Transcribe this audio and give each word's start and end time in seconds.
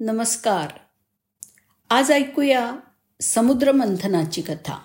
नमस्कार. 0.00 0.68
आज 1.90 2.12
ऐकूया 2.12 2.76
समुद्रमंथनाची 3.20 4.42
कथा. 4.42 4.78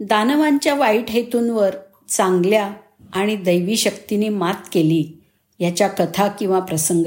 दानवांच्या 0.00 0.74
वाईट 0.74 1.08
हेतूंवर 1.08 1.74
चांगल्या 2.08 2.72
आणि 3.12 3.36
दैवी 3.36 3.76
शक्तीने 3.76 4.28
मात 4.28 4.54
केली 4.72 5.12
याच्या 5.58 5.88
कथा 5.88 6.28
किंवा 6.28 6.60
प्रसंग 6.60 7.06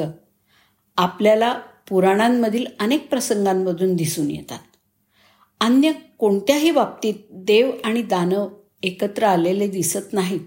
आपल्याला 0.98 1.54
पुराणांमधील 1.90 2.66
अनेक 2.80 3.10
प्रसंगांमधून 3.10 3.96
दिसून 3.96 4.32
येतात. 4.32 4.76
अन्य 5.60 5.92
कोणत्याही 6.18 6.72
बाबतीत 6.72 7.14
देव 7.32 7.72
आणि 7.84 8.02
दानव 8.02 8.50
एकत्र 8.84 9.24
आलेले 9.24 9.68
दिसत 9.68 10.14
नाहीत. 10.14 10.42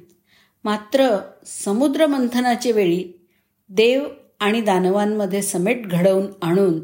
मात्र 0.65 1.19
समुद्रमंथनाचे 1.47 2.73
वेळी 2.73 3.27
देव 3.69 4.09
आणि 4.45 4.61
दानवांमध्ये 4.61 5.43
समेट 5.43 5.89
घडवून 5.89 6.27
आणून 6.43 6.81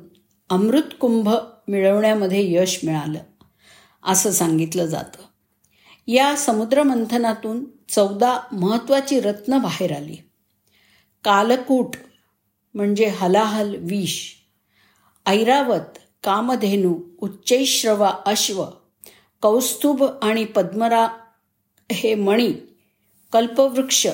अमृतकुंभ 0.50 1.28
मिळवण्यामध्ये 1.69 2.55
यश 2.55 2.80
मिळालं. 2.84 3.19
असं 4.05 4.30
सांगितलं 4.30 4.86
जातं. 4.86 5.23
या 6.06 6.36
समुद्रमंथनातून 6.36 7.64
चौदा 7.88 8.38
महत्त्वाची 8.52 9.20
रत्न 9.20 9.59
बाहेर 9.59 9.96
आली. 9.96 10.16
कालकूट 11.24 11.96
म्हणजे 12.74 13.06
हलाहल 13.06 13.77
विष. 13.78 14.30
ऐरावत 15.27 15.98
कामधेनू 16.24 16.95
उच्चैश्रवा 17.19 18.12
अश्व 18.27 18.66
कौस्तुभ 19.42 20.02
आणि 20.22 20.45
पद्मरा 20.45 21.08
हे 21.92 22.14
मणी 22.14 22.52
कल्पवृक्ष 23.33 24.06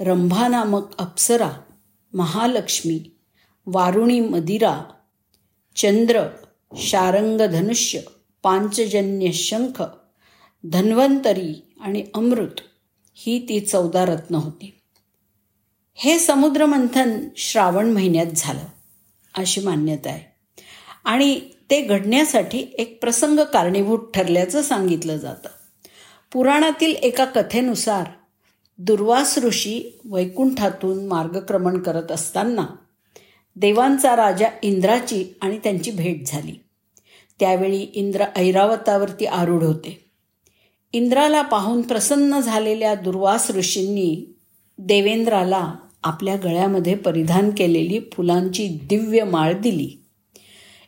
रंभा 0.00 0.48
नामक 0.48 0.96
अप्सरा 0.98 1.50
महालक्ष्मी 2.14 3.16
वारुणी 3.66 4.20
मदिरा 4.20 4.80
चंद्र 5.76 6.22
शारंग 6.76 7.40
धनुष्य 7.40 8.00
पांचजन्य 8.42 9.32
शंख 9.32 9.82
धन्वंतरी 10.64 11.74
आणि 11.80 12.04
अमृत 12.14 12.60
ही 13.14 13.46
ती 13.48 13.60
चौदा 13.60 14.04
रत्न 14.04 14.34
होती. 14.34 14.80
हे 15.94 16.18
समुद्रमंथन 16.18 17.28
श्रावण 17.36 17.90
महिन्यात 17.90 18.26
झालं 18.36 18.64
अशी 19.38 19.60
मान्यता 19.60 20.10
आहे. 20.10 20.36
आणि 21.04 21.40
ते 21.70 21.80
घडण्यासाठी 21.80 22.74
एक 22.78 23.00
प्रसंग 23.00 23.38
कारणीभूत 23.38 23.98
ठरल्याचं 24.14 24.62
सांगितलं 24.62 25.16
जातं. 25.16 25.48
पुराणातील 26.32 26.94
एका 26.94 27.24
कथेनुसार 27.24 28.04
दुर्वास 28.82 29.38
ऋषी 29.38 30.00
वैकुंठातून 30.04 31.06
मार्गक्रमण 31.06 31.78
करत 31.78 32.12
असताना 32.12 32.66
देवांचा 33.56 34.16
राजा 34.16 34.46
इंद्राची 34.62 35.36
आणि 35.40 35.58
त्यांची 35.58 35.90
भेट 35.90 36.22
झाली. 36.26 36.52
त्यावेळी 37.40 37.78
इंद्र 37.78 38.24
ऐरावतावरती 38.36 39.26
आरूढ 39.26 39.62
होते. 39.62 40.04
इंद्राला 40.92 41.42
पाहून 41.42 41.82
प्रसन्न 41.82 42.40
झालेल्या 42.40 42.94
दुर्वास 42.94 43.50
ऋषींनी 43.50 44.34
देवेंद्राला 44.78 45.74
आपल्या 46.02 46.36
गळ्यामध्ये 46.36 46.94
परिधान 46.94 47.50
केलेली 47.50 48.00
फुलांची 48.12 48.68
दिव्य 48.68 49.24
माळ 49.24 49.52
दिली. 49.52 50.04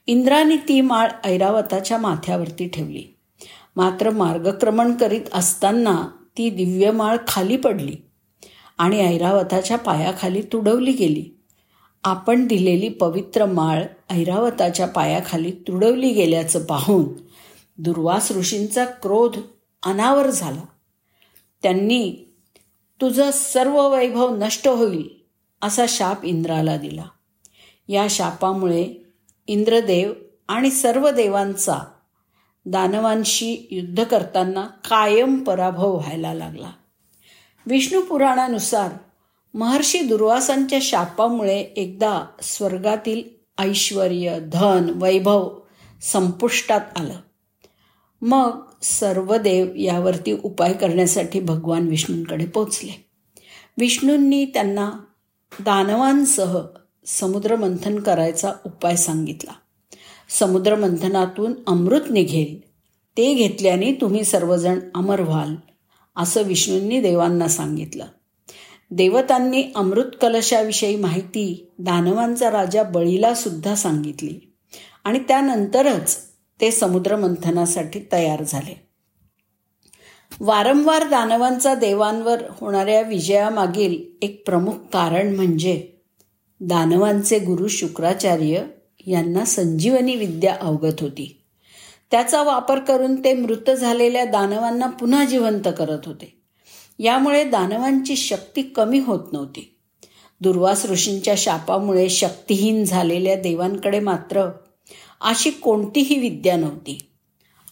इंद्राने 0.06 0.56
ती 0.56 0.80
माळ 0.80 1.08
ऐरावताच्या 1.24 1.98
माथ्यावरती 1.98 2.68
ठेवली. 2.68 3.16
मात्र 3.76 4.10
मार्गक्रमण 4.10 4.92
करीत 4.92 5.34
असताना 5.34 6.08
ती 6.38 6.50
दिव्यमाळ 6.50 7.16
खाली 7.28 7.56
पडली 7.56 7.96
आणि 8.78 9.00
ऐरावताच्या 9.00 9.78
पायाखाली 9.78 10.42
तुडवली 10.42 10.92
गेली. 10.92 11.24
आपण 12.04 12.46
दिलेली 12.46 12.88
पवित्र 12.88 13.46
माळ 13.46 13.84
ऐरावताच्या 14.10 14.86
पायाखाली 14.86 15.50
तुडवली 15.50 16.12
गेल्याचं 16.12 16.64
पाहून 16.64 17.04
दुर्वास 17.78 18.32
ऋषींचा 18.32 18.84
क्रोध 18.84 19.38
अनावर 19.82 20.30
झाला. 20.30 20.62
त्यांनी 21.62 22.14
तुझं 23.00 23.30
सर्व 23.30 23.88
वैभव 23.88 24.36
नष्ट 24.36 24.68
होईल 24.68 25.08
असा 25.62 25.84
शाप 25.88 26.24
इंद्राला 26.24 26.76
दिला. 26.76 27.04
या 27.88 28.06
शापामुळे 28.10 29.12
इंद्रदेव 29.46 30.12
आणि 30.48 30.70
सर्व 30.70 31.10
देवांचा 31.10 31.78
दानवांशी 32.66 33.68
युद्ध 33.70 34.04
करताना 34.04 34.62
कायम 34.62 35.44
पराभव 35.44 35.96
व्हायला 35.96 36.34
लागला. 36.34 36.72
विष्णू 37.66 38.00
पुराणानुसार 38.00 38.88
महर्षी 39.54 39.98
दुर्वासांच्या 39.98 40.78
शापामुळे 40.82 41.58
एकदा 41.58 42.26
स्वर्गातील 42.42 43.22
ऐश्वर 43.58 44.08
धन 44.52 44.92
वैभव 44.94 45.58
संपुष्टात 46.02 46.80
आलं. 46.96 47.14
मग 48.22 48.62
सर्व 48.82 49.36
देव 49.36 49.74
यावरती 49.74 50.32
उपाय 50.42 50.72
करण्यासाठी 50.72 51.40
भगवान 51.40 51.88
विष्णूंकडे 51.88 52.46
पोचले 52.46 53.06
विष्णूंनी 53.78 54.44
त्यांना 54.44 54.90
दानवांसह 55.60 56.60
समुद्रमंथन 57.06 57.98
करायचा 57.98 58.52
उपाय 58.66 58.96
सांगितला. 58.96 59.52
समुद्रमंथनातून 60.38 61.52
अमृत 61.66 62.00
निघेल. 62.10 62.68
ते 63.16 63.34
घेतल्याने 63.34 63.92
तुम्ही 63.92 64.24
सर्वजण 64.24 64.78
अमर 64.94 65.20
व्हाल 65.20 65.54
असं 66.16 66.42
विष्णूंनी 66.42 67.00
देवांना 67.00 67.48
सांगितलं. 67.48 68.04
देवतांनी 68.90 69.64
अमृत 69.74 70.04
कलशाविषयी 70.20 70.96
माहिती 70.96 71.70
दानवांचा 71.78 72.50
राजा 72.50 72.82
बळीला 72.82 73.34
सुद्धा 73.34 73.74
सांगितली 73.74 74.54
आणि 75.04 75.18
त्यानंतरच 75.18 76.16
ते 76.60 76.70
समुद्रमंथनासाठी 76.70 78.00
तयार 78.12 78.42
झाले. 78.48 78.88
वारंवार 80.40 81.08
दानवांचा 81.08 81.74
देवांवर 81.74 82.42
होणाऱ्या 82.50 83.02
विजयामागील 83.02 84.04
एक 84.22 84.42
प्रमुख 84.46 84.72
कारण 84.92 85.34
म्हणजे 85.34 85.88
दानवांचे 86.60 87.38
गुरु 87.38 87.68
शुक्राचार्य 87.68 88.62
यांना 89.06 89.44
संजीवनी 89.44 90.14
विद्या 90.14 90.56
अवगत 90.60 91.00
होती. 91.00 91.38
त्याचा 92.10 92.42
वापर 92.42 92.78
करून 92.78 93.24
ते 93.24 93.34
मृत 93.34 93.70
झालेल्या 93.70 94.24
दानवांना 94.24 94.86
पुन्हा 94.86 95.24
जिवंत 95.24 95.68
करत 95.78 95.98
होते. 96.06 96.38
यामुळे 96.98 97.44
दानवांची 97.44 98.16
शक्ती 98.16 98.62
कमी 98.62 98.98
होत 98.98 99.32
नव्हती. 99.32 99.74
दुर्वास 100.40 100.86
ऋषींच्या 100.86 101.34
शापामुळे 101.36 102.08
शक्तिहीन 102.08 102.84
झालेल्या 102.84 103.34
देवांकडे 103.34 104.00
मात्र 104.00 104.50
अशी 105.20 105.50
कोणतीही 105.50 106.18
विद्या 106.18 106.56
नव्हती. 106.56 106.98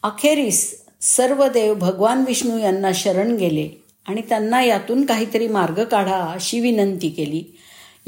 अखेरीस 0.02 0.84
सर्व 1.00 1.47
देव 1.47 1.74
भगवान 1.74 2.24
विष्णू 2.26 2.58
यांना 2.58 2.91
शरण 2.94 3.36
गेले 3.36 3.68
आणि 4.08 4.20
त्यांना 4.28 4.62
यातून 4.62 5.04
काहीतरी 5.04 5.48
मार्ग 5.48 5.84
काढा 5.84 6.16
अशी 6.16 6.60
विनंती 6.60 7.08
केली. 7.08 7.58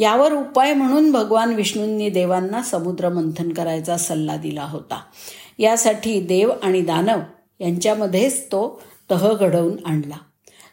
यावर 0.03 0.33
उपाय 0.33 0.75
म्हणून 0.75 1.13
भगवान 1.13 1.55
विष्णूंनी 1.55 2.11
देवांना 2.11 2.63
समुद्र 2.63 3.09
मंथन 3.09 3.53
करायचा 3.53 3.97
सल्ला 3.97 4.37
दिला 4.37 4.63
होता. 4.63 5.03
यासाठी 5.59 6.21
देव 6.21 6.53
आणि 6.63 6.81
दानव 6.81 7.19
यांच्यामध्येच 7.61 8.47
तो 8.47 8.83
तह 9.11 9.35
घडवून 9.35 9.77
आणला. 9.85 10.17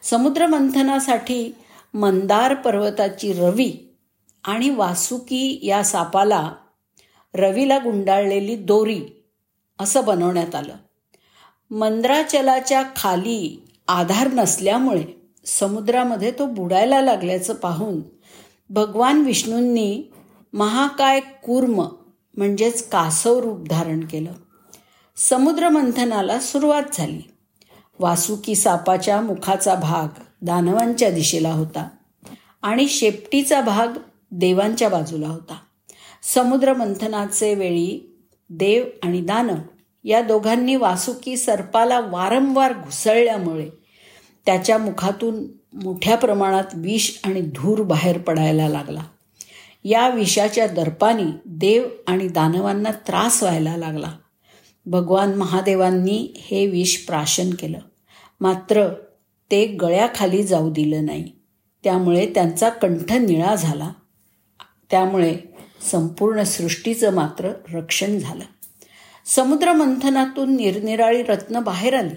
समुद्र 0.04 0.48
मंथनासाठी 0.48 1.56
मंदार 1.94 2.54
पर्वताची 2.54 3.34
रवी 3.34 3.96
आणि 4.44 4.70
वासुकी 4.70 5.60
या 5.64 5.84
सापाला 5.84 6.52
रवीला 7.36 7.78
गुंडाळलेली 7.78 8.56
दोरी 8.56 9.02
असं 9.80 10.06
बनवण्यात 10.06 10.56
आलं. 10.56 10.76
मंद्राचलाच्या 11.72 12.84
खाली 12.96 13.68
आधार 13.88 14.28
नसल्यामुळे 14.34 15.04
समुद्रामध्ये 15.46 16.32
तो 16.32 16.46
बुडायला 16.46 17.02
लागल्याचं 17.02 17.54
पाहून 17.54 18.02
भगवान 18.70 19.22
विष्णूंनी 19.22 20.04
महाकाय 20.54 21.20
कूर्म 21.20 21.86
म्हणजेच 22.38 22.90
कासव 22.90 23.40
रूप 23.40 23.68
धारण 23.68 24.00
केलं. 24.00 24.32
समुद्रमंथनाला 25.18 26.40
सुरुवात 26.40 26.84
झाली. 26.94 27.22
वासुकी 28.00 28.56
सापाच्या 28.56 29.22
मुखाचा 29.22 29.76
भाग 29.76 30.22
दानवांच्या 30.42 31.12
दिशेला 31.12 31.52
होता 31.52 31.90
आणि 32.62 32.88
शेपटीचा 32.88 33.62
भाग 33.62 33.88
देवांच्या 34.32 34.90
बाजूला 34.90 35.28
होता. 35.28 35.58
समुद्रमंथनाचे 36.24 37.54
वेळी 37.54 38.18
देव 38.50 38.86
आणि 39.04 39.22
दानव 39.22 39.56
या 40.04 40.22
दोघांनी 40.22 40.76
वासुकी 40.76 41.38
सर्पाला 41.38 42.00
वारंवार 42.00 42.74
घुसळल्यामुळे 42.74 43.70
त्याच्या 44.46 44.78
मुखातून 44.78 45.59
मोठ्या 45.74 46.18
प्रमाणात 46.18 46.64
विष 46.74 47.12
आणि 47.24 47.42
धूर 47.42 47.84
बाहेर 47.84 48.18
पडायला 48.18 48.70
लागला. 48.70 49.04
या 49.84 50.10
विषाच्या 50.10 50.68
दर्पाने 50.68 51.24
देव 51.46 51.84
आणि 52.08 52.28
दानवांना 52.28 52.92
त्रास 52.92 53.44
व्हायला 53.44 53.78
लागला. 53.78 54.18
भगवान 54.86 55.36
महादेवांनी 55.36 56.34
हे 56.36 56.68
विष 56.68 56.98
प्राशन 56.98 57.50
केलं. 57.50 57.80
मात्र 58.42 58.88
ते 59.52 59.66
गळ्याखाली 59.66 60.44
जाऊ 60.44 60.72
दिलं 60.72 61.06
नाही. 61.06 61.32
त्यामुळे 61.84 62.32
त्यांचा 62.36 62.70
कंठ 62.70 63.12
निळा 63.12 63.56
झाला. 63.56 63.92
त्यामुळे 64.92 65.38
संपूर्ण 65.92 66.44
सृष्टीचं 66.44 67.14
मात्र 67.14 67.52
रक्षण 67.74 68.20
झालं. 68.20 68.44
समुद्रमंथनातून 69.26 70.56
निरनिराळी 70.56 71.24
रत्न 71.24 71.60
बाहेर 71.60 71.96
आली. 71.96 72.16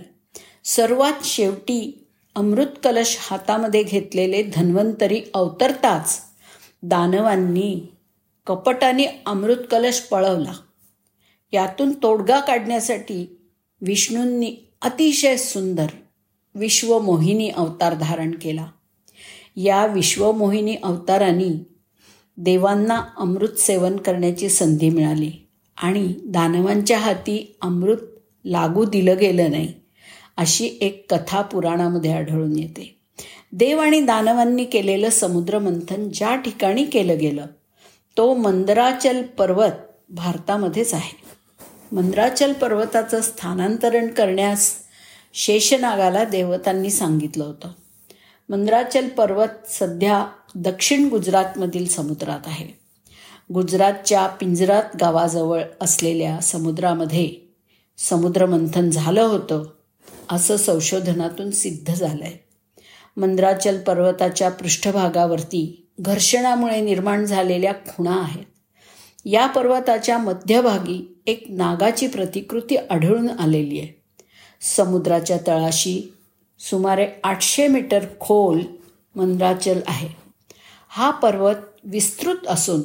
सर्वात 0.64 1.24
शेवटी 1.24 2.01
अमृत 2.34 2.66
कलश 2.84 3.16
हातामध्ये 3.20 3.82
घेतलेले 3.82 4.42
धन्वंतरी 4.42 5.20
अवतरताच 5.34 6.20
दानवांनी 6.82 7.86
कपटाने 8.46 9.06
अमृत 9.26 9.56
कलश 9.70 10.00
पळवला. 10.00 10.52
यातून 11.52 11.92
तोडगा 12.02 12.40
काढण्यासाठी 12.40 13.38
विष्णूंनी 13.80 14.56
अतिशय 14.82 15.36
सुंदर 15.36 15.86
विश्वमोहिनी 16.54 17.50
अवतार 17.50 17.94
धारण 17.94 18.30
केला. 18.42 18.66
या 19.56 19.86
विश्वमोहिनी 19.86 20.76
अवतारांनी 20.82 21.50
देवांना 22.36 23.04
अमृत 23.16 23.58
सेवन 23.58 23.96
करण्याची 23.96 24.48
संधी 24.48 24.90
मिळाली 24.90 25.32
आणि 25.76 26.14
दानवांच्या 26.24 26.98
हाती 26.98 27.56
अमृत 27.60 27.98
लागू 28.44 28.84
दिलं 28.84 29.16
गेलं 29.20 29.50
नाही. 29.50 29.81
अशी 30.36 30.78
एक 30.80 31.14
कथा 31.14 31.42
पुराणामध्ये 31.42 32.12
आढळून 32.12 32.58
येते. 32.58 32.98
देव 33.52 33.78
आणि 33.78 34.00
दानवांनी 34.00 34.64
केलेलं 34.64 35.10
समुद्रमंथन 35.10 36.08
ज्या 36.14 36.36
ठिकाणी 36.36 36.84
केलं 36.84 37.18
गेलं 37.18 37.46
तो 38.16 38.34
मंदराचल 38.34 39.22
पर्वत 39.22 39.70
भारतामध्येच 40.10 40.94
आहे. 40.94 41.22
मंदराचल 41.96 42.52
पर्वताचं 42.52 43.20
स्थानांतरण 43.20 44.08
करण्यास 44.08 44.74
शेषनागाला 45.34 46.24
देवतांनी 46.24 46.90
सांगितलं 46.90 47.44
होतं. 47.44 47.68
मंदराचल 48.48 49.08
पर्वत 49.08 49.68
सध्या 49.68 50.26
दक्षिण 50.54 51.08
गुजरातमधील 51.08 51.86
समुद्रात 51.86 52.40
आहे. 52.46 52.68
गुजरातच्या 53.54 54.26
पिंजरात 54.26 54.82
गावाजवळ 55.00 55.62
असलेल्या 55.80 56.40
समुद्रामध्ये 56.40 57.52
समुद्रमंथन 57.98 58.90
झालं 58.90 59.22
होतं. 59.22 59.64
असं 60.32 60.56
संशोधनातून 60.56 61.50
सिद्ध 61.50 61.94
झालं 61.94 62.24
आहे 62.24 62.44
मंद्राचल 63.16 63.82
पर्वताच्या 63.82 64.50
पृष्ठभागावरती 64.50 65.88
घर्षणामुळे 66.00 66.80
निर्माण 66.80 67.24
झालेल्या 67.24 67.72
खुणा 67.72 68.22
आहेत. 68.22 68.44
या 69.24 69.46
पर्वताच्या 69.46 70.18
मध्यभागी 70.18 71.20
एक 71.26 71.44
नागाची 71.48 72.06
प्रतिकृती 72.06 72.76
आढळून 72.76 73.30
आलेली 73.30 73.80
आहे. 73.80 74.02
समुद्राच्या 74.60 75.36
तळाशी 75.46 76.14
सुमारे 76.58 77.08
आठशे 77.24 77.68
मीटर 77.68 78.04
खोल 78.20 78.60
मंद्राचल 79.16 79.80
आहे. 79.86 80.08
हा 80.88 81.10
पर्वत 81.10 81.54
विस्तृत 81.84 82.48
असून 82.48 82.80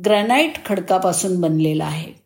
ग्रॅनाईट 0.00 0.64
खडकापासून 0.66 1.40
बनलेला 1.40 1.84
आहे. 1.84 2.23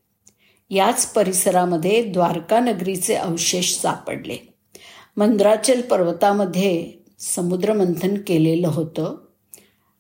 याच 0.71 1.07
परिसरामध्ये 1.13 2.03
द्वारकानगरीचे 2.03 3.15
अवशेष 3.15 3.75
सापडले. 3.77 4.37
मंद्राचल 5.17 5.81
पर्वतामध्ये 5.81 6.93
समुद्रमंथन 7.19 8.15
केलेलं 8.27 8.69
होतं 8.69 9.17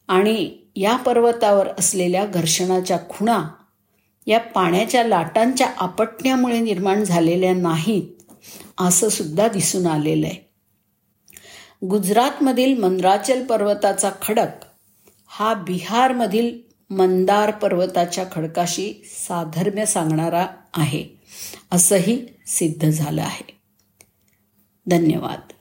आणि 0.09 0.50
या 0.76 0.97
पर्वतावर 0.97 1.69
असलेल्या 1.79 2.25
घर्षणाच्या 2.26 2.99
खुणा 3.09 3.49
या 4.26 4.38
पाण्याच्या 4.38 5.05
लाटांच्या 5.05 5.67
आपटण्यामुळे 5.76 6.61
निर्माण 6.61 7.05
झालेल्या 7.05 7.53
नाहीत 7.53 8.32
असं 8.79 9.09
सुद्धा 9.09 9.49
दिसून 9.49 9.87
आलेलं 9.87 10.26
आहे 10.26 11.87
गुजरातमधील 11.87 12.79
मंद्राचल 12.79 13.44
पर्वताचा 13.44 14.11
खडक 14.23 14.64
हा 15.26 15.55
बिहारमधील 15.55 16.59
मंदार 16.90 17.50
पर्वताच्या 17.50 18.25
खडकाशी 18.32 19.02
साधर्म्य 19.05 19.87
सांगणारा 19.87 20.46
आहे. 20.76 21.05
असंही 21.73 22.26
सिद्ध 22.46 22.90
झालं 22.90 23.23
आहे. 23.23 23.58
धन्यवाद. 24.87 25.52